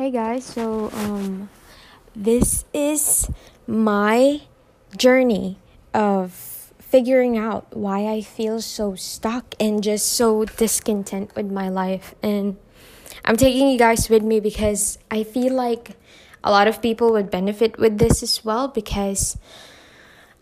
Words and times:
Hey 0.00 0.10
guys, 0.10 0.46
so 0.46 0.88
um 0.94 1.50
this 2.16 2.64
is 2.72 3.28
my 3.66 4.40
journey 4.96 5.58
of 5.92 6.32
figuring 6.78 7.36
out 7.36 7.76
why 7.76 8.08
I 8.08 8.22
feel 8.22 8.62
so 8.62 8.94
stuck 8.94 9.54
and 9.60 9.84
just 9.84 10.08
so 10.08 10.46
discontent 10.46 11.36
with 11.36 11.52
my 11.52 11.68
life. 11.68 12.14
And 12.22 12.56
I'm 13.26 13.36
taking 13.36 13.68
you 13.68 13.76
guys 13.76 14.08
with 14.08 14.22
me 14.22 14.40
because 14.40 14.96
I 15.10 15.22
feel 15.22 15.52
like 15.52 15.98
a 16.42 16.50
lot 16.50 16.66
of 16.66 16.80
people 16.80 17.12
would 17.12 17.30
benefit 17.30 17.78
with 17.78 17.98
this 17.98 18.22
as 18.22 18.42
well 18.42 18.68
because 18.68 19.36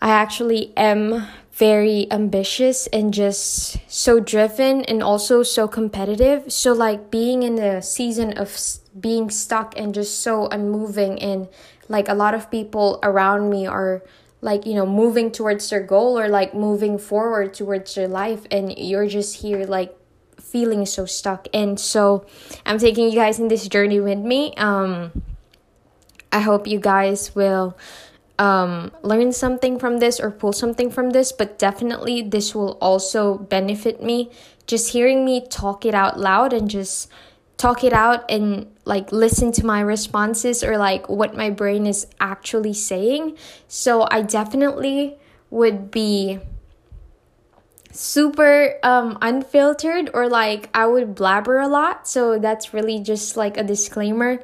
I 0.01 0.11
actually 0.11 0.71
am 0.77 1.27
very 1.59 2.07
ambitious 2.09 2.87
and 2.87 3.13
just 3.13 3.77
so 3.91 4.21
driven 4.21 4.81
and 4.85 5.03
also 5.03 5.43
so 5.43 5.67
competitive. 5.67 6.51
So, 6.51 6.71
like, 6.71 7.11
being 7.11 7.43
in 7.43 7.55
the 7.55 7.81
season 7.81 8.37
of 8.37 8.57
being 8.97 9.29
stuck 9.29 9.77
and 9.77 9.93
just 9.93 10.21
so 10.21 10.47
unmoving, 10.47 11.21
and 11.21 11.49
like 11.89 12.07
a 12.07 12.13
lot 12.13 12.33
of 12.33 12.49
people 12.49 12.97
around 13.03 13.49
me 13.49 13.67
are 13.67 14.01
like, 14.41 14.65
you 14.65 14.73
know, 14.73 14.85
moving 14.85 15.31
towards 15.31 15.69
their 15.69 15.83
goal 15.83 16.17
or 16.17 16.29
like 16.29 16.53
moving 16.53 16.97
forward 16.97 17.53
towards 17.53 17.93
their 17.93 18.07
life, 18.07 18.47
and 18.49 18.77
you're 18.77 19.07
just 19.07 19.41
here, 19.43 19.65
like, 19.65 19.93
feeling 20.39 20.85
so 20.85 21.05
stuck. 21.05 21.49
And 21.53 21.77
so, 21.77 22.25
I'm 22.65 22.79
taking 22.79 23.11
you 23.11 23.15
guys 23.15 23.37
in 23.37 23.49
this 23.49 23.67
journey 23.67 23.99
with 23.99 24.19
me. 24.19 24.55
Um, 24.55 25.11
I 26.31 26.39
hope 26.39 26.67
you 26.67 26.79
guys 26.79 27.35
will 27.35 27.75
um, 28.39 28.91
learn 29.03 29.33
something 29.33 29.77
from 29.77 29.97
this 29.99 30.19
or 30.19 30.31
pull 30.31 30.53
something 30.53 30.89
from 30.89 31.11
this, 31.11 31.31
but 31.31 31.59
definitely 31.59 32.21
this 32.21 32.55
will 32.55 32.77
also 32.81 33.37
benefit 33.37 34.01
me. 34.01 34.31
Just 34.65 34.93
hearing 34.93 35.25
me 35.25 35.45
talk 35.45 35.85
it 35.85 35.93
out 35.93 36.17
loud 36.17 36.53
and 36.53 36.69
just 36.69 37.11
talk 37.57 37.83
it 37.83 37.91
out 37.91 38.23
and 38.31 38.65
like 38.85 39.11
listen 39.11 39.51
to 39.51 39.65
my 39.65 39.81
responses 39.81 40.63
or 40.63 40.77
like 40.77 41.09
what 41.09 41.35
my 41.35 41.49
brain 41.49 41.85
is 41.85 42.07
actually 42.21 42.73
saying. 42.73 43.37
So 43.67 44.07
I 44.09 44.21
definitely 44.21 45.17
would 45.49 45.91
be 45.91 46.39
super 47.91 48.75
um 48.83 49.17
unfiltered 49.21 50.11
or 50.13 50.29
like 50.29 50.69
I 50.73 50.87
would 50.87 51.13
blabber 51.13 51.57
a 51.57 51.67
lot. 51.67 52.07
So 52.07 52.39
that's 52.39 52.73
really 52.73 52.99
just 52.99 53.35
like 53.35 53.57
a 53.57 53.63
disclaimer 53.63 54.41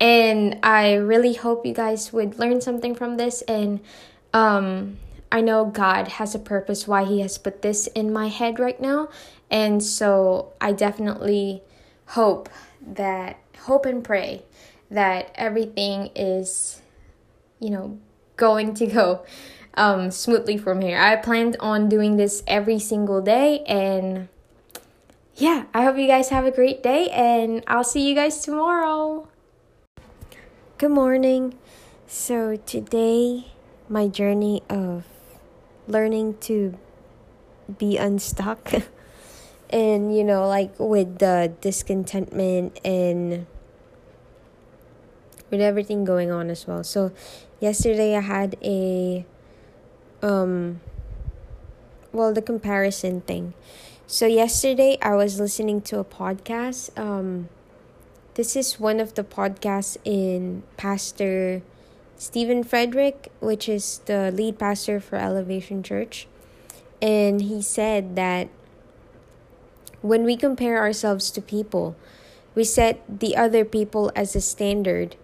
and 0.00 0.58
I 0.62 0.94
really 0.94 1.34
hope 1.34 1.66
you 1.66 1.74
guys 1.74 2.12
would 2.12 2.38
learn 2.38 2.60
something 2.60 2.94
from 2.94 3.16
this. 3.16 3.42
And 3.42 3.80
um, 4.32 4.98
I 5.32 5.40
know 5.40 5.64
God 5.64 6.08
has 6.08 6.34
a 6.34 6.38
purpose 6.38 6.86
why 6.86 7.04
He 7.04 7.20
has 7.20 7.38
put 7.38 7.62
this 7.62 7.86
in 7.88 8.12
my 8.12 8.28
head 8.28 8.58
right 8.58 8.80
now. 8.80 9.08
And 9.50 9.82
so 9.82 10.52
I 10.60 10.72
definitely 10.72 11.62
hope 12.06 12.48
that, 12.86 13.38
hope 13.60 13.86
and 13.86 14.04
pray 14.04 14.42
that 14.90 15.32
everything 15.34 16.10
is, 16.14 16.80
you 17.58 17.70
know, 17.70 17.98
going 18.36 18.74
to 18.74 18.86
go 18.86 19.24
um, 19.74 20.10
smoothly 20.10 20.56
from 20.58 20.80
here. 20.80 20.98
I 20.98 21.16
planned 21.16 21.56
on 21.60 21.88
doing 21.88 22.16
this 22.16 22.42
every 22.46 22.78
single 22.78 23.20
day. 23.20 23.60
And 23.66 24.28
yeah, 25.34 25.64
I 25.74 25.82
hope 25.82 25.98
you 25.98 26.06
guys 26.06 26.28
have 26.28 26.44
a 26.44 26.50
great 26.52 26.82
day. 26.82 27.08
And 27.10 27.64
I'll 27.66 27.84
see 27.84 28.08
you 28.08 28.14
guys 28.14 28.40
tomorrow. 28.40 29.28
Good 30.78 30.92
morning. 30.92 31.58
So, 32.06 32.54
today, 32.54 33.46
my 33.88 34.06
journey 34.06 34.62
of 34.70 35.02
learning 35.88 36.36
to 36.42 36.78
be 37.66 37.96
unstuck 37.96 38.70
and, 39.70 40.16
you 40.16 40.22
know, 40.22 40.46
like 40.46 40.70
with 40.78 41.18
the 41.18 41.52
discontentment 41.60 42.78
and 42.84 43.46
with 45.50 45.60
everything 45.60 46.04
going 46.04 46.30
on 46.30 46.48
as 46.48 46.64
well. 46.68 46.84
So, 46.84 47.10
yesterday 47.58 48.14
I 48.14 48.20
had 48.20 48.54
a, 48.62 49.26
um, 50.22 50.80
well, 52.12 52.32
the 52.32 52.40
comparison 52.40 53.22
thing. 53.22 53.52
So, 54.06 54.26
yesterday 54.26 54.96
I 55.02 55.16
was 55.16 55.40
listening 55.40 55.80
to 55.90 55.98
a 55.98 56.04
podcast, 56.04 56.96
um, 56.96 57.48
this 58.38 58.54
is 58.54 58.78
one 58.78 59.00
of 59.00 59.14
the 59.14 59.24
podcasts 59.24 59.96
in 60.04 60.62
Pastor 60.76 61.60
Steven 62.16 62.62
Furtick, 62.62 63.26
which 63.40 63.68
is 63.68 63.98
the 64.06 64.30
lead 64.30 64.60
pastor 64.60 65.00
for 65.00 65.16
Elevation 65.16 65.82
Church. 65.82 66.28
And 67.02 67.42
he 67.42 67.60
said 67.60 68.14
that 68.14 68.46
when 70.02 70.22
we 70.22 70.36
compare 70.36 70.78
ourselves 70.78 71.32
to 71.32 71.42
people, 71.42 71.96
we 72.54 72.62
set 72.62 73.02
the 73.10 73.36
other 73.36 73.64
people 73.64 74.12
as 74.14 74.36
a 74.36 74.40
standard 74.40 75.16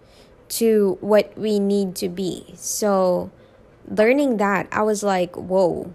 to 0.59 0.97
what 0.99 1.31
we 1.37 1.57
need 1.57 1.95
to 1.95 2.09
be. 2.09 2.53
So, 2.57 3.31
learning 3.87 4.35
that, 4.43 4.67
I 4.73 4.81
was 4.81 5.03
like, 5.03 5.37
whoa, 5.37 5.93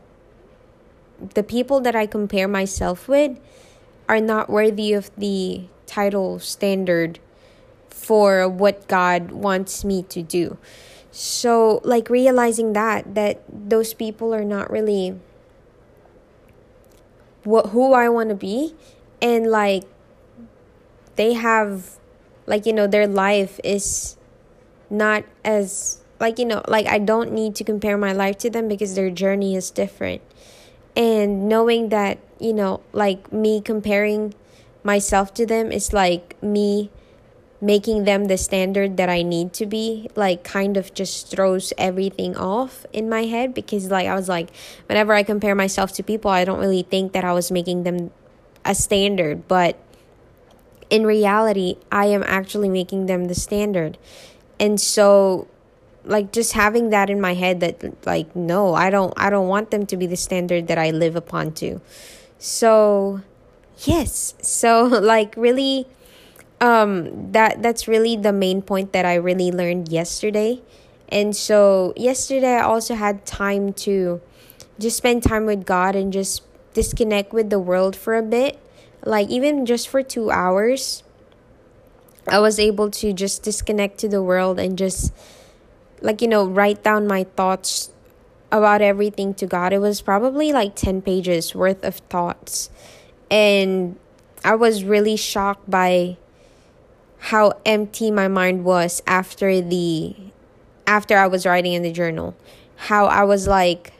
the 1.34 1.42
people 1.42 1.82
that 1.82 1.94
I 1.94 2.06
compare 2.06 2.48
myself 2.48 3.08
with 3.08 3.38
are 4.08 4.20
not 4.20 4.48
worthy 4.48 4.94
of 4.94 5.10
the 5.18 5.68
title 5.90 6.38
standard 6.38 7.18
for 7.90 8.48
what 8.48 8.86
God 8.86 9.32
wants 9.32 9.84
me 9.84 10.04
to 10.04 10.22
do. 10.22 10.56
So 11.10 11.80
like 11.82 12.08
realizing 12.08 12.72
that 12.74 13.14
that 13.16 13.42
those 13.50 13.92
people 13.92 14.32
are 14.32 14.44
not 14.44 14.70
really 14.70 15.18
what 17.42 17.74
who 17.74 17.92
I 17.92 18.08
want 18.08 18.28
to 18.28 18.38
be 18.38 18.74
and 19.20 19.50
like 19.50 19.82
they 21.16 21.32
have 21.34 21.98
like 22.46 22.66
you 22.66 22.72
know 22.72 22.86
their 22.86 23.08
life 23.08 23.58
is 23.64 24.16
not 24.88 25.24
as 25.44 25.98
like 26.20 26.38
you 26.38 26.44
know 26.44 26.62
like 26.68 26.86
I 26.86 26.98
don't 26.98 27.32
need 27.32 27.56
to 27.56 27.64
compare 27.64 27.98
my 27.98 28.12
life 28.12 28.38
to 28.46 28.50
them 28.50 28.68
because 28.68 28.94
their 28.94 29.10
journey 29.10 29.56
is 29.56 29.70
different. 29.70 30.22
And 30.96 31.48
knowing 31.48 31.90
that, 31.90 32.18
you 32.38 32.52
know, 32.52 32.82
like 32.92 33.32
me 33.32 33.60
comparing 33.60 34.34
myself 34.82 35.34
to 35.34 35.46
them 35.46 35.72
is 35.72 35.92
like 35.92 36.40
me 36.42 36.90
making 37.60 38.04
them 38.04 38.24
the 38.26 38.38
standard 38.38 38.96
that 38.96 39.10
I 39.10 39.22
need 39.22 39.52
to 39.54 39.66
be, 39.66 40.08
like 40.16 40.42
kind 40.44 40.76
of 40.76 40.94
just 40.94 41.28
throws 41.28 41.72
everything 41.76 42.36
off 42.36 42.86
in 42.92 43.08
my 43.08 43.24
head 43.24 43.52
because 43.52 43.90
like 43.90 44.06
I 44.06 44.14
was 44.14 44.28
like 44.28 44.50
whenever 44.86 45.12
I 45.12 45.22
compare 45.22 45.54
myself 45.54 45.92
to 45.94 46.02
people, 46.02 46.30
I 46.30 46.44
don't 46.44 46.58
really 46.58 46.82
think 46.82 47.12
that 47.12 47.24
I 47.24 47.32
was 47.32 47.50
making 47.50 47.82
them 47.82 48.10
a 48.64 48.74
standard, 48.74 49.46
but 49.46 49.78
in 50.88 51.06
reality, 51.06 51.76
I 51.92 52.06
am 52.06 52.22
actually 52.24 52.68
making 52.68 53.06
them 53.06 53.26
the 53.26 53.34
standard. 53.34 53.98
And 54.58 54.80
so 54.80 55.46
like 56.04 56.32
just 56.32 56.54
having 56.54 56.90
that 56.90 57.10
in 57.10 57.20
my 57.20 57.34
head 57.34 57.60
that 57.60 58.06
like 58.06 58.34
no, 58.34 58.74
I 58.74 58.88
don't 58.88 59.12
I 59.16 59.28
don't 59.28 59.48
want 59.48 59.70
them 59.70 59.84
to 59.86 59.96
be 59.96 60.06
the 60.06 60.16
standard 60.16 60.66
that 60.68 60.78
I 60.78 60.90
live 60.90 61.14
upon 61.14 61.52
to. 61.54 61.80
So 62.38 63.20
yes. 63.86 64.34
So 64.42 64.84
like 64.86 65.34
really 65.36 65.86
um 66.60 67.32
that 67.32 67.62
that's 67.62 67.88
really 67.88 68.16
the 68.16 68.32
main 68.32 68.60
point 68.60 68.92
that 68.92 69.06
i 69.06 69.14
really 69.14 69.50
learned 69.50 69.88
yesterday. 69.88 70.60
And 71.08 71.34
so 71.34 71.92
yesterday 71.96 72.54
i 72.54 72.62
also 72.62 72.94
had 72.94 73.26
time 73.26 73.72
to 73.84 74.20
just 74.78 74.96
spend 74.96 75.22
time 75.22 75.46
with 75.46 75.66
god 75.66 75.96
and 75.96 76.12
just 76.12 76.42
disconnect 76.74 77.32
with 77.32 77.50
the 77.50 77.58
world 77.58 77.96
for 77.96 78.16
a 78.16 78.22
bit. 78.22 78.58
Like 79.04 79.28
even 79.28 79.64
just 79.64 79.88
for 79.88 80.02
2 80.02 80.30
hours 80.30 81.02
i 82.28 82.38
was 82.38 82.58
able 82.60 82.90
to 82.90 83.14
just 83.14 83.42
disconnect 83.42 83.96
to 83.98 84.06
the 84.06 84.22
world 84.22 84.60
and 84.60 84.76
just 84.76 85.10
like 86.02 86.20
you 86.20 86.28
know 86.28 86.46
write 86.46 86.84
down 86.84 87.06
my 87.06 87.24
thoughts 87.24 87.90
about 88.52 88.82
everything 88.82 89.32
to 89.34 89.46
god. 89.46 89.72
It 89.72 89.78
was 89.78 90.02
probably 90.02 90.52
like 90.52 90.74
10 90.74 91.02
pages 91.02 91.54
worth 91.54 91.84
of 91.84 91.96
thoughts 92.10 92.68
and 93.30 93.98
I 94.44 94.54
was 94.54 94.84
really 94.84 95.16
shocked 95.16 95.70
by 95.70 96.16
how 97.18 97.52
empty 97.66 98.10
my 98.10 98.28
mind 98.28 98.64
was 98.64 99.02
after 99.06 99.60
the 99.60 100.16
after 100.86 101.16
I 101.16 101.26
was 101.26 101.46
writing 101.46 101.74
in 101.74 101.82
the 101.82 101.92
journal. 101.92 102.34
How 102.76 103.06
I 103.06 103.24
was 103.24 103.46
like, 103.46 103.92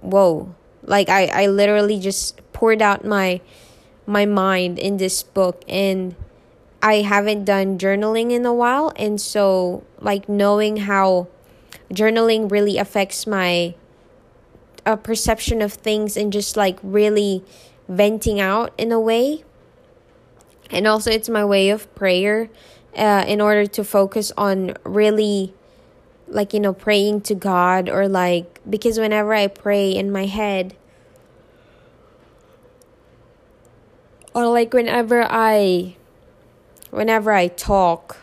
whoa. 0.00 0.54
Like 0.82 1.08
I, 1.08 1.26
I 1.26 1.46
literally 1.46 1.98
just 1.98 2.40
poured 2.52 2.82
out 2.82 3.04
my 3.04 3.40
my 4.06 4.26
mind 4.26 4.78
in 4.78 4.98
this 4.98 5.22
book 5.22 5.64
and 5.66 6.14
I 6.82 6.96
haven't 6.96 7.44
done 7.44 7.78
journaling 7.78 8.30
in 8.30 8.44
a 8.44 8.52
while 8.52 8.92
and 8.96 9.18
so 9.18 9.82
like 9.98 10.28
knowing 10.28 10.76
how 10.76 11.28
journaling 11.90 12.50
really 12.50 12.76
affects 12.76 13.26
my 13.26 13.74
uh, 14.84 14.96
perception 14.96 15.62
of 15.62 15.72
things 15.72 16.18
and 16.18 16.30
just 16.30 16.56
like 16.56 16.78
really 16.82 17.42
venting 17.88 18.40
out 18.40 18.72
in 18.78 18.92
a 18.92 19.00
way. 19.00 19.44
And 20.70 20.86
also, 20.86 21.10
it's 21.10 21.28
my 21.28 21.44
way 21.44 21.70
of 21.70 21.92
prayer 21.94 22.48
uh, 22.96 23.24
in 23.26 23.40
order 23.40 23.66
to 23.66 23.84
focus 23.84 24.32
on 24.36 24.76
really, 24.84 25.54
like, 26.28 26.54
you 26.54 26.60
know, 26.60 26.72
praying 26.72 27.22
to 27.22 27.34
God 27.34 27.88
or 27.88 28.08
like, 28.08 28.60
because 28.68 28.98
whenever 28.98 29.34
I 29.34 29.46
pray 29.46 29.90
in 29.90 30.10
my 30.10 30.26
head, 30.26 30.74
or 34.34 34.46
like 34.46 34.72
whenever 34.72 35.22
I, 35.22 35.96
whenever 36.90 37.32
I 37.32 37.48
talk, 37.48 38.18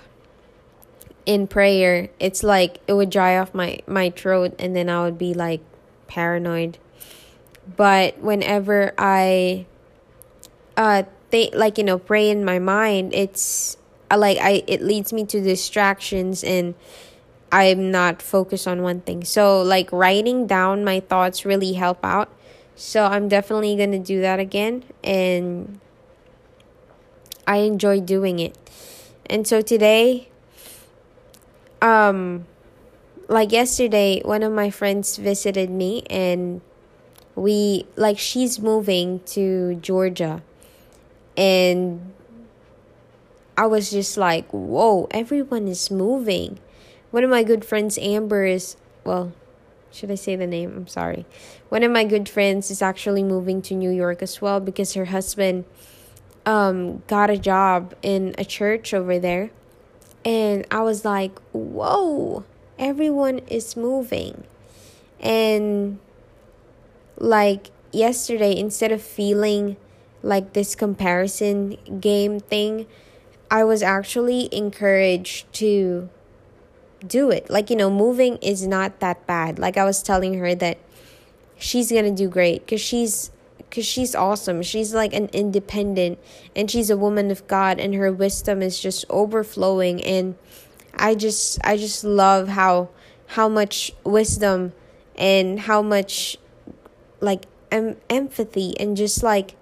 in 1.25 1.48
prayer, 1.48 2.10
it's 2.19 2.44
like 2.44 2.80
it 2.88 2.94
would 2.94 3.10
dry 3.10 3.38
off 3.38 3.54
my 3.54 3.80
my 3.88 4.10
throat 4.10 4.54
and 4.60 4.75
then 4.75 4.90
I 4.90 5.04
would 5.04 5.18
be 5.18 5.34
like 5.34 5.62
paranoid. 6.08 6.78
But 7.78 8.19
whenever 8.19 8.94
I 8.98 9.66
uh 10.78 11.04
think 11.30 11.56
like 11.56 11.78
you 11.78 11.84
know 11.84 12.00
pray 12.00 12.30
in 12.30 12.44
my 12.44 12.60
mind, 12.60 13.13
it's 13.13 13.78
like 14.16 14.38
I 14.40 14.63
it 14.68 14.81
leads 14.81 15.13
me 15.13 15.25
to 15.25 15.42
distractions 15.42 16.44
and 16.44 16.75
I'm 17.52 17.92
not 17.92 18.22
focused 18.22 18.68
on 18.68 18.81
one 18.81 19.02
thing. 19.02 19.24
So 19.24 19.62
like 19.62 19.92
writing 19.92 20.48
down 20.48 20.84
my 20.84 21.02
thoughts 21.02 21.46
really 21.46 21.74
help 21.74 22.04
out. 22.04 22.30
So 22.75 23.06
I'm 23.06 23.28
definitely 23.28 23.75
going 23.75 23.92
to 23.92 24.00
do 24.00 24.22
that 24.22 24.40
again 24.40 24.86
and 25.04 25.80
I 27.46 27.58
enjoy 27.58 28.00
doing 28.00 28.40
it. 28.40 28.58
And 29.25 29.46
so 29.46 29.62
today 29.62 30.30
um 31.81 32.46
like 33.28 33.52
yesterday 33.52 34.22
one 34.24 34.44
of 34.44 34.52
my 34.52 34.69
friends 34.69 35.18
visited 35.18 35.69
me 35.69 36.04
and 36.10 36.62
we 37.41 37.88
like 37.95 38.19
she's 38.19 38.59
moving 38.59 39.19
to 39.25 39.75
Georgia 39.75 40.43
and 41.35 42.13
I 43.57 43.65
was 43.65 43.89
just 43.89 44.15
like, 44.15 44.47
"Whoa, 44.51 45.07
everyone 45.11 45.67
is 45.67 45.89
moving." 45.89 46.59
One 47.09 47.23
of 47.23 47.29
my 47.29 47.43
good 47.43 47.65
friends 47.65 47.97
Amber 47.97 48.45
is 48.45 48.75
well, 49.03 49.33
should 49.91 50.11
I 50.11 50.15
say 50.15 50.35
the 50.35 50.45
name? 50.45 50.73
I'm 50.75 50.88
sorry. 50.88 51.25
One 51.69 51.81
of 51.83 51.91
my 51.91 52.03
good 52.03 52.29
friends 52.29 52.69
is 52.69 52.81
actually 52.81 53.23
moving 53.23 53.61
to 53.63 53.73
New 53.73 53.89
York 53.89 54.21
as 54.21 54.39
well 54.41 54.59
because 54.59 54.93
her 54.93 55.05
husband 55.05 55.65
um 56.45 57.01
got 57.07 57.29
a 57.29 57.38
job 57.38 57.95
in 58.03 58.35
a 58.38 58.45
church 58.45 58.93
over 58.93 59.17
there 59.17 59.49
and 60.23 60.65
I 60.69 60.81
was 60.81 61.03
like, 61.03 61.39
whoa, 61.51 62.45
everyone 62.77 63.39
is 63.47 63.75
moving. 63.75 64.43
And 65.19 65.99
like 67.18 67.72
yesterday, 67.92 68.56
instead 68.58 68.92
of 68.92 69.02
feeling 69.02 69.78
like 70.24 70.54
this 70.54 70.75
comparison 70.75 71.78
game 72.00 72.40
thing, 72.40 72.88
I 73.50 73.63
was 73.63 73.84
actually 73.84 74.54
encouraged 74.54 75.52
to 75.54 76.10
do 77.06 77.31
it. 77.31 77.50
Like, 77.50 77.69
you 77.69 77.75
know, 77.75 77.90
moving 77.90 78.38
is 78.38 78.68
not 78.68 79.00
that 79.00 79.25
bad. 79.25 79.60
Like, 79.60 79.78
I 79.78 79.84
was 79.84 80.04
telling 80.04 80.36
her 80.36 80.56
that 80.56 80.78
she's 81.58 81.92
gonna 81.92 82.12
do 82.12 82.28
great 82.28 82.66
because 82.66 82.81
she's 82.81 83.31
because 83.58 83.86
she's 83.86 84.13
awesome. 84.16 84.62
She's 84.62 84.94
like 84.94 85.13
an 85.13 85.30
independent 85.31 86.19
and 86.56 86.69
she's 86.69 86.90
a 86.90 86.98
woman 86.98 87.31
of 87.31 87.48
God 87.48 87.80
and 87.80 87.96
her 87.96 88.12
wisdom 88.12 88.62
is 88.62 88.80
just 88.80 89.06
overflowing 89.10 90.04
and 90.04 90.36
I 90.94 91.16
just 91.16 91.58
I 91.63 91.78
just 91.78 92.04
love 92.04 92.50
how 92.50 92.90
how 93.28 93.48
much 93.48 93.94
wisdom 94.04 94.74
and 95.16 95.62
how 95.62 95.81
much 95.81 96.38
like 97.21 97.45
em- 97.71 97.97
empathy 98.09 98.77
and 98.79 98.97
just 98.97 99.23
like 99.23 99.56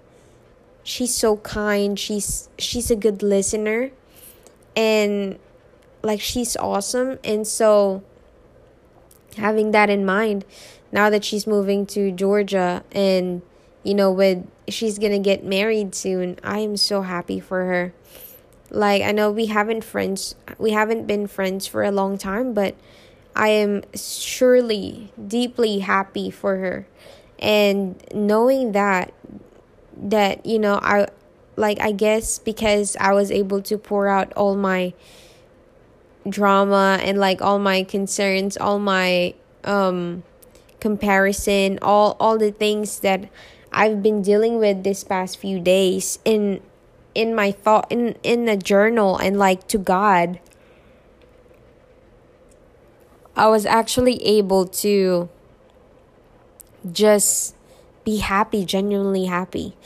she's 0.82 1.14
so 1.14 1.36
kind. 1.38 1.98
She's 1.98 2.48
she's 2.58 2.90
a 2.90 2.96
good 2.96 3.22
listener 3.22 3.90
and 4.74 5.38
like 6.02 6.20
she's 6.20 6.56
awesome 6.56 7.18
and 7.22 7.46
so 7.46 8.02
having 9.36 9.70
that 9.72 9.90
in 9.90 10.04
mind 10.04 10.44
now 10.92 11.10
that 11.10 11.24
she's 11.24 11.46
moving 11.46 11.86
to 11.86 12.10
Georgia 12.10 12.82
and 12.92 13.42
you 13.82 13.94
know, 13.94 14.10
with 14.10 14.46
she's 14.68 14.98
gonna 14.98 15.18
get 15.18 15.44
married 15.44 15.94
soon. 15.94 16.38
I 16.44 16.58
am 16.58 16.76
so 16.76 17.02
happy 17.02 17.40
for 17.40 17.64
her. 17.64 17.92
Like 18.70 19.02
I 19.02 19.12
know 19.12 19.30
we 19.30 19.46
haven't 19.46 19.84
friends 19.84 20.34
we 20.58 20.72
haven't 20.72 21.06
been 21.06 21.26
friends 21.26 21.66
for 21.66 21.82
a 21.82 21.90
long 21.90 22.18
time, 22.18 22.52
but 22.52 22.74
I 23.34 23.48
am 23.48 23.82
surely 23.94 25.12
deeply 25.26 25.80
happy 25.80 26.30
for 26.30 26.56
her. 26.56 26.86
And 27.40 28.02
knowing 28.14 28.72
that 28.72 29.12
that, 29.96 30.46
you 30.46 30.58
know, 30.58 30.78
I 30.82 31.08
like 31.56 31.80
I 31.80 31.92
guess 31.92 32.38
because 32.38 32.96
I 33.00 33.12
was 33.12 33.30
able 33.30 33.62
to 33.62 33.78
pour 33.78 34.08
out 34.08 34.32
all 34.34 34.56
my 34.56 34.94
drama 36.28 36.98
and 37.02 37.18
like 37.18 37.42
all 37.42 37.58
my 37.58 37.82
concerns, 37.82 38.56
all 38.56 38.78
my 38.78 39.34
um 39.64 40.22
comparison, 40.80 41.78
all 41.82 42.16
all 42.20 42.38
the 42.38 42.52
things 42.52 43.00
that 43.00 43.28
I've 43.72 44.02
been 44.02 44.22
dealing 44.22 44.58
with 44.58 44.84
this 44.84 45.04
past 45.04 45.38
few 45.38 45.60
days 45.60 46.18
in 46.24 46.60
in 47.14 47.34
my 47.34 47.52
thought 47.52 47.90
in 47.90 48.16
in 48.22 48.48
a 48.48 48.56
journal 48.56 49.16
and 49.16 49.38
like 49.38 49.66
to 49.68 49.78
God 49.78 50.40
I 53.36 53.48
was 53.48 53.64
actually 53.64 54.22
able 54.24 54.66
to 54.84 55.28
just 56.92 57.54
be 58.04 58.18
happy, 58.18 58.64
genuinely 58.64 59.26
happy. 59.26 59.76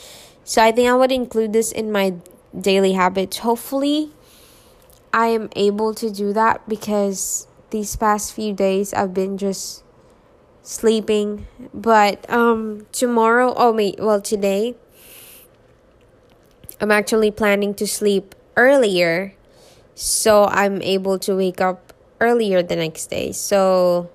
So 0.44 0.62
I 0.62 0.72
think 0.72 0.88
I 0.88 0.94
would 0.94 1.12
include 1.12 1.52
this 1.52 1.72
in 1.72 1.90
my 1.90 2.14
daily 2.58 2.92
habits. 2.92 3.38
Hopefully 3.38 4.12
I 5.12 5.28
am 5.28 5.48
able 5.56 5.94
to 5.94 6.10
do 6.10 6.32
that 6.32 6.68
because 6.68 7.46
these 7.70 7.96
past 7.96 8.32
few 8.32 8.52
days 8.52 8.92
I've 8.92 9.14
been 9.14 9.38
just 9.38 9.82
sleeping. 10.62 11.46
But 11.72 12.28
um 12.30 12.86
tomorrow, 12.92 13.54
oh 13.56 13.72
wait, 13.72 13.98
well 13.98 14.20
today 14.20 14.76
I'm 16.80 16.90
actually 16.90 17.30
planning 17.30 17.74
to 17.74 17.86
sleep 17.86 18.34
earlier 18.56 19.34
so 19.94 20.44
I'm 20.46 20.82
able 20.82 21.18
to 21.20 21.36
wake 21.36 21.60
up 21.60 21.92
earlier 22.20 22.62
the 22.62 22.76
next 22.76 23.06
day. 23.06 23.32
So 23.32 24.10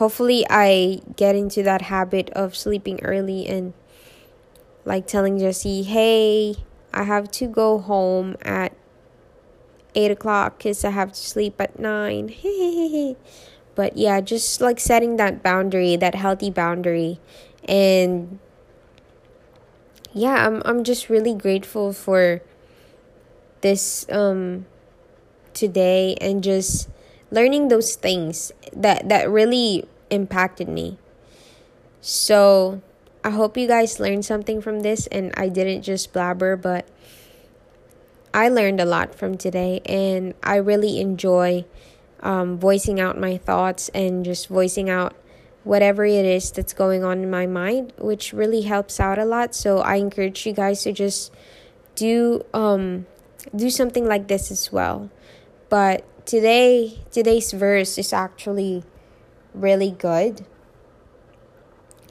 hopefully 0.00 0.44
I 0.48 1.00
get 1.14 1.36
into 1.36 1.62
that 1.62 1.82
habit 1.82 2.30
of 2.30 2.56
sleeping 2.56 3.00
early 3.04 3.46
and 3.46 3.74
like 4.84 5.06
telling 5.06 5.38
Jesse, 5.38 5.82
hey, 5.82 6.56
I 6.92 7.04
have 7.04 7.30
to 7.32 7.46
go 7.46 7.78
home 7.78 8.36
at 8.42 8.72
eight 9.94 10.10
o'clock 10.10 10.58
because 10.58 10.84
I 10.84 10.90
have 10.90 11.12
to 11.12 11.20
sleep 11.20 11.60
at 11.60 11.78
nine. 11.78 12.34
but 13.74 13.96
yeah 13.96 14.20
just 14.20 14.60
like 14.60 14.80
setting 14.80 15.16
that 15.16 15.42
boundary 15.42 15.96
that 15.96 16.14
healthy 16.14 16.50
boundary 16.50 17.18
and 17.68 18.38
yeah 20.12 20.46
i'm 20.46 20.60
i'm 20.64 20.82
just 20.84 21.08
really 21.08 21.32
grateful 21.32 21.92
for 21.92 22.42
this 23.60 24.04
um 24.10 24.66
today 25.54 26.14
and 26.20 26.42
just 26.42 26.88
learning 27.30 27.68
those 27.68 27.94
things 27.94 28.52
that 28.74 29.08
that 29.08 29.30
really 29.30 29.86
impacted 30.10 30.68
me 30.68 30.98
so 32.00 32.80
i 33.24 33.30
hope 33.30 33.56
you 33.56 33.66
guys 33.66 34.00
learned 34.00 34.24
something 34.24 34.60
from 34.60 34.80
this 34.80 35.06
and 35.08 35.32
i 35.36 35.48
didn't 35.48 35.82
just 35.82 36.12
blabber 36.12 36.56
but 36.56 36.88
i 38.32 38.48
learned 38.48 38.80
a 38.80 38.84
lot 38.84 39.14
from 39.14 39.36
today 39.36 39.80
and 39.86 40.34
i 40.42 40.56
really 40.56 41.00
enjoy 41.00 41.64
um, 42.22 42.58
voicing 42.58 43.00
out 43.00 43.18
my 43.18 43.36
thoughts 43.36 43.88
and 43.94 44.24
just 44.24 44.48
voicing 44.48 44.90
out 44.90 45.14
whatever 45.64 46.04
it 46.04 46.24
is 46.24 46.50
that's 46.50 46.72
going 46.72 47.04
on 47.04 47.22
in 47.22 47.30
my 47.30 47.46
mind, 47.46 47.92
which 47.98 48.32
really 48.32 48.62
helps 48.62 48.98
out 49.00 49.18
a 49.18 49.24
lot. 49.24 49.54
So 49.54 49.78
I 49.78 49.96
encourage 49.96 50.46
you 50.46 50.52
guys 50.52 50.82
to 50.84 50.92
just 50.92 51.32
do 51.96 52.44
um 52.54 53.06
do 53.54 53.70
something 53.70 54.06
like 54.06 54.28
this 54.28 54.50
as 54.50 54.72
well. 54.72 55.10
But 55.68 56.04
today 56.26 56.98
today's 57.10 57.52
verse 57.52 57.98
is 57.98 58.12
actually 58.12 58.84
really 59.54 59.90
good. 59.90 60.46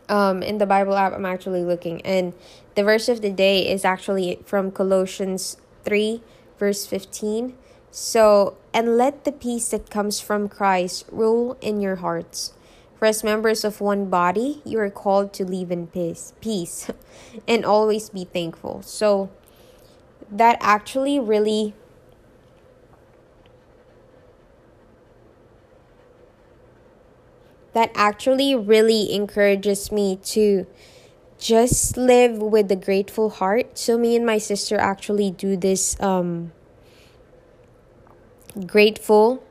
Um 0.07 0.41
in 0.41 0.57
the 0.57 0.65
Bible 0.65 0.95
app 0.95 1.13
I'm 1.13 1.25
actually 1.25 1.63
looking 1.63 2.01
and 2.01 2.33
the 2.75 2.83
verse 2.83 3.09
of 3.09 3.21
the 3.21 3.31
day 3.31 3.69
is 3.69 3.85
actually 3.85 4.39
from 4.45 4.71
Colossians 4.71 5.57
3 5.85 6.21
verse 6.57 6.85
15 6.85 7.53
so, 7.91 8.55
and 8.73 8.97
let 8.97 9.23
the 9.23 9.31
peace 9.31 9.69
that 9.69 9.89
comes 9.89 10.19
from 10.19 10.47
Christ 10.47 11.05
rule 11.11 11.57
in 11.59 11.81
your 11.81 11.97
hearts. 11.97 12.53
For 12.97 13.05
as 13.05 13.23
members 13.23 13.63
of 13.63 13.81
one 13.81 14.09
body, 14.09 14.61
you 14.65 14.79
are 14.79 14.89
called 14.89 15.33
to 15.33 15.45
live 15.45 15.71
in 15.71 15.87
peace, 15.87 16.33
peace, 16.41 16.91
and 17.47 17.65
always 17.65 18.09
be 18.09 18.25
thankful. 18.25 18.81
So, 18.83 19.29
that 20.31 20.57
actually 20.61 21.19
really 21.19 21.73
that 27.79 27.91
actually 27.95 28.53
really 28.53 29.13
encourages 29.13 29.89
me 29.89 30.17
to 30.17 30.67
just 31.37 31.95
live 31.95 32.35
with 32.35 32.69
a 32.69 32.75
grateful 32.75 33.29
heart. 33.29 33.77
So 33.77 33.97
me 33.97 34.17
and 34.17 34.25
my 34.25 34.37
sister 34.37 34.75
actually 34.77 35.31
do 35.31 35.55
this 35.55 35.95
um 36.01 36.51
grateful 38.67 39.41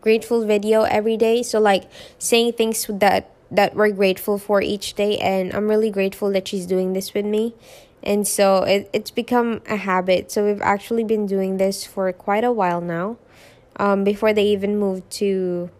grateful 0.00 0.44
video 0.44 0.82
every 0.82 1.16
day. 1.16 1.44
So 1.44 1.60
like 1.60 1.84
saying 2.18 2.54
things 2.54 2.90
that 2.90 3.30
that 3.48 3.76
we're 3.76 3.92
grateful 3.92 4.38
for 4.38 4.60
each 4.60 4.94
day. 4.94 5.16
And 5.18 5.54
i'm 5.54 5.68
really 5.68 5.90
grateful 5.90 6.32
that 6.32 6.48
she's 6.48 6.66
doing 6.66 6.94
this 6.94 7.14
with 7.14 7.26
me. 7.26 7.54
And 8.02 8.26
so 8.26 8.64
it, 8.64 8.90
it's 8.92 9.12
become 9.12 9.62
a 9.68 9.76
habit. 9.76 10.32
So 10.32 10.44
we've 10.46 10.66
actually 10.74 11.04
been 11.04 11.26
doing 11.26 11.58
this 11.58 11.84
for 11.86 12.12
quite 12.12 12.42
a 12.42 12.50
while 12.50 12.80
now. 12.80 13.18
Um, 13.76 14.02
before 14.02 14.32
they 14.32 14.46
even 14.46 14.80
moved 14.80 15.08
to 15.22 15.70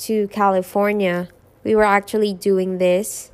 to 0.00 0.28
California, 0.28 1.28
we 1.62 1.74
were 1.74 1.84
actually 1.84 2.32
doing 2.32 2.78
this. 2.78 3.30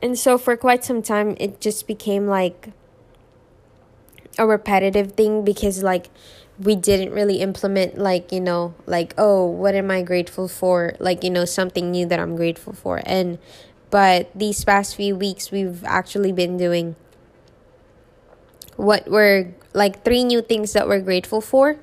And 0.00 0.18
so 0.18 0.38
for 0.38 0.56
quite 0.56 0.84
some 0.84 1.02
time 1.02 1.36
it 1.40 1.60
just 1.60 1.86
became 1.86 2.26
like 2.26 2.70
a 4.38 4.46
repetitive 4.46 5.12
thing 5.12 5.44
because 5.44 5.82
like 5.82 6.08
we 6.58 6.76
didn't 6.76 7.12
really 7.12 7.40
implement 7.40 7.98
like 7.98 8.30
you 8.30 8.40
know 8.40 8.74
like 8.86 9.14
oh 9.18 9.44
what 9.46 9.74
am 9.74 9.90
i 9.90 10.02
grateful 10.02 10.46
for? 10.46 10.94
Like 11.00 11.24
you 11.24 11.30
know 11.30 11.44
something 11.44 11.90
new 11.90 12.06
that 12.06 12.20
i'm 12.20 12.36
grateful 12.36 12.74
for. 12.74 13.00
And 13.06 13.38
but 13.90 14.30
these 14.34 14.62
past 14.64 14.94
few 14.94 15.16
weeks 15.16 15.50
we've 15.50 15.82
actually 15.84 16.32
been 16.32 16.56
doing 16.58 16.96
what 18.76 19.08
we're 19.08 19.54
like 19.72 20.04
three 20.04 20.24
new 20.24 20.42
things 20.42 20.72
that 20.74 20.86
we're 20.86 21.00
grateful 21.00 21.40
for 21.40 21.78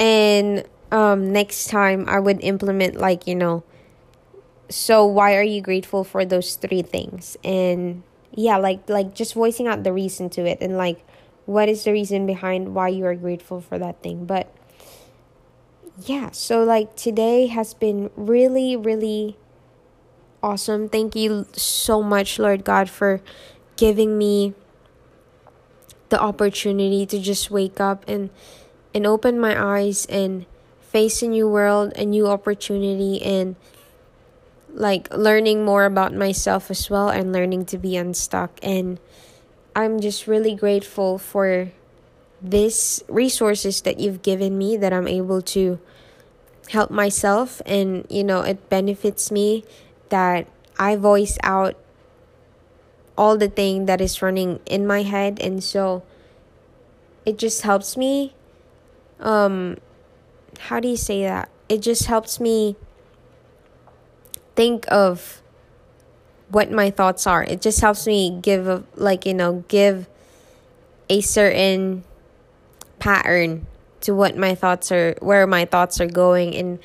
and 0.00 0.64
um 0.90 1.32
next 1.32 1.68
time 1.68 2.08
i 2.08 2.18
would 2.18 2.42
implement 2.42 2.96
like 2.96 3.28
you 3.28 3.34
know 3.36 3.62
so 4.70 5.04
why 5.04 5.36
are 5.36 5.42
you 5.42 5.60
grateful 5.60 6.04
for 6.04 6.24
those 6.24 6.54
three 6.54 6.82
things? 6.82 7.36
And 7.44 8.02
yeah 8.32 8.56
like 8.56 8.88
like 8.88 9.14
just 9.14 9.34
voicing 9.34 9.66
out 9.66 9.82
the 9.82 9.92
reason 9.92 10.30
to 10.30 10.46
it 10.46 10.58
and 10.60 10.76
like 10.76 11.04
what 11.44 11.68
is 11.68 11.82
the 11.82 11.90
reason 11.90 12.26
behind 12.26 12.72
why 12.74 12.86
you 12.86 13.04
are 13.04 13.16
grateful 13.16 13.60
for 13.60 13.78
that 13.78 14.02
thing? 14.02 14.24
But 14.24 14.54
yeah 16.06 16.30
so 16.30 16.62
like 16.62 16.96
today 16.96 17.48
has 17.48 17.74
been 17.74 18.10
really 18.16 18.76
really 18.76 19.36
awesome. 20.42 20.88
Thank 20.88 21.14
you 21.16 21.46
so 21.52 22.02
much 22.02 22.38
lord 22.38 22.64
god 22.64 22.88
for 22.88 23.20
giving 23.76 24.16
me 24.16 24.54
the 26.08 26.18
opportunity 26.20 27.04
to 27.06 27.18
just 27.18 27.50
wake 27.50 27.80
up 27.80 28.08
and 28.08 28.30
and 28.94 29.06
open 29.06 29.38
my 29.38 29.54
eyes 29.56 30.06
and 30.06 30.46
face 30.80 31.22
a 31.22 31.28
new 31.28 31.48
world 31.48 31.92
a 31.94 32.04
new 32.04 32.26
opportunity 32.26 33.22
and 33.22 33.54
like 34.74 35.12
learning 35.12 35.64
more 35.64 35.84
about 35.84 36.14
myself 36.14 36.70
as 36.70 36.88
well 36.88 37.08
and 37.08 37.32
learning 37.32 37.64
to 37.66 37.78
be 37.78 37.96
unstuck. 37.96 38.58
And 38.62 38.98
I'm 39.74 40.00
just 40.00 40.26
really 40.26 40.54
grateful 40.54 41.18
for 41.18 41.70
this 42.40 43.02
resources 43.08 43.82
that 43.82 44.00
you've 44.00 44.22
given 44.22 44.56
me 44.56 44.76
that 44.76 44.92
I'm 44.92 45.08
able 45.08 45.42
to 45.54 45.78
help 46.70 46.90
myself. 46.90 47.60
And 47.66 48.06
you 48.08 48.24
know 48.24 48.42
it 48.42 48.68
benefits 48.68 49.30
me 49.30 49.64
that 50.08 50.46
I 50.78 50.96
voice 50.96 51.38
out 51.42 51.76
all 53.16 53.36
the 53.36 53.48
thing 53.48 53.86
that 53.86 54.00
is 54.00 54.22
running 54.22 54.60
in 54.66 54.86
my 54.86 55.02
head. 55.02 55.38
And 55.40 55.62
so 55.62 56.02
it 57.26 57.38
just 57.38 57.62
helps 57.62 57.96
me 57.96 58.34
um 59.20 59.76
how 60.58 60.80
do 60.80 60.88
you 60.88 60.96
say 60.96 61.22
that 61.22 61.48
it 61.68 61.80
just 61.80 62.06
helps 62.06 62.40
me 62.40 62.76
think 64.56 64.84
of 64.90 65.40
what 66.50 66.70
my 66.70 66.90
thoughts 66.90 67.26
are. 67.26 67.42
It 67.44 67.62
just 67.62 67.80
helps 67.80 68.06
me 68.06 68.38
give 68.42 68.66
a, 68.66 68.82
like 68.96 69.24
you 69.24 69.34
know 69.34 69.64
give 69.68 70.08
a 71.08 71.20
certain 71.20 72.04
pattern 72.98 73.66
to 74.02 74.14
what 74.14 74.36
my 74.36 74.54
thoughts 74.54 74.90
are, 74.92 75.14
where 75.20 75.46
my 75.46 75.64
thoughts 75.64 76.00
are 76.00 76.06
going, 76.06 76.54
and 76.54 76.78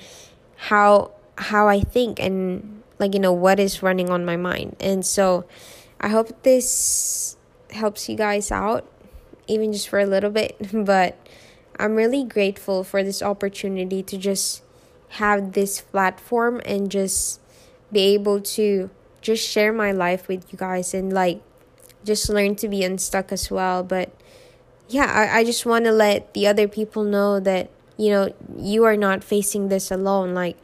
how 0.56 1.12
how 1.38 1.68
I 1.68 1.82
think, 1.82 2.20
and 2.20 2.84
like 3.00 3.13
you 3.13 3.20
know 3.20 3.34
what 3.34 3.60
is 3.60 3.82
running 3.82 4.10
on 4.10 4.24
my 4.24 4.38
mind. 4.38 4.75
And 4.80 5.06
so, 5.06 5.46
I 6.00 6.10
hope 6.10 6.44
this 6.44 7.38
helps 7.72 8.08
you 8.08 8.15
guys 8.15 8.51
out, 8.51 8.88
even 9.48 9.74
just 9.74 9.89
for 9.89 10.00
a 10.00 10.06
little 10.06 10.32
bit. 10.32 10.56
But 10.86 11.18
I'm 11.77 11.96
really 11.96 12.24
grateful 12.24 12.84
for 12.84 13.03
this 13.03 13.22
opportunity 13.22 14.03
to 14.03 14.17
just 14.17 14.63
have 15.10 15.53
this 15.53 15.82
platform 15.82 16.62
and 16.65 16.89
just 16.89 17.39
be 17.91 18.01
able 18.13 18.41
to 18.41 18.89
just 19.22 19.48
share 19.48 19.74
my 19.74 19.91
life 19.91 20.27
with 20.27 20.51
you 20.51 20.58
guys 20.58 20.94
and 20.94 21.12
like 21.12 21.41
just 22.03 22.29
learn 22.29 22.55
to 22.55 22.67
be 22.67 22.84
unstuck 22.84 23.32
as 23.32 23.50
well. 23.50 23.84
But 23.84 24.12
yeah, 24.88 25.05
I, 25.05 25.39
I 25.39 25.44
just 25.44 25.65
want 25.65 25.86
to 25.86 25.91
let 25.91 26.34
the 26.34 26.48
other 26.48 26.67
people 26.67 27.03
know 27.03 27.39
that, 27.39 27.70
you 27.98 28.12
know, 28.12 28.34
you 28.58 28.84
are 28.84 28.98
not 28.98 29.24
facing 29.24 29.70
this 29.70 29.89
alone. 29.89 30.34
Like, 30.34 30.58